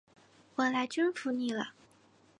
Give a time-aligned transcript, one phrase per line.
[0.55, 1.73] 我来征服你了！